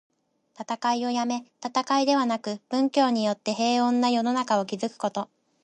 [0.59, 5.29] 戦いをやめ、戦いではなく、文教によって平穏な世の中を築くこと。